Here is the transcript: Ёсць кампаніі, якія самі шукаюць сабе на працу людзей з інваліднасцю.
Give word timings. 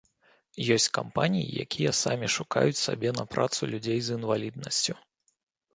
Ёсць 0.75 0.87
кампаніі, 0.97 1.59
якія 1.65 1.91
самі 2.03 2.27
шукаюць 2.37 2.81
сабе 2.85 3.09
на 3.19 3.25
працу 3.35 3.61
людзей 3.75 3.99
з 4.09 4.21
інваліднасцю. 4.23 4.93